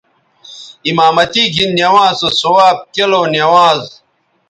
[0.89, 3.83] امامتی گھن نوانز سو ثواب کیلوں نوانز